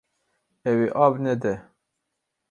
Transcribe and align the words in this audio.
Ew 0.69 0.77
ê 0.85 0.87
av 1.03 1.13
nede. 1.23 1.55